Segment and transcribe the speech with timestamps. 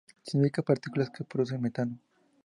[0.27, 1.95] Significa "partículas que producen metano".